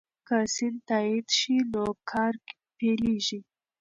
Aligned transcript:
که 0.27 0.37
سند 0.55 0.77
تایید 0.87 1.27
شي 1.37 1.55
نو 1.71 1.83
کار 2.11 2.33
پیلیږي. 2.77 3.39